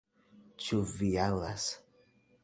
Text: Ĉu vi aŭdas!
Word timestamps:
Ĉu 0.63 0.79
vi 0.93 1.09
aŭdas! 1.25 1.67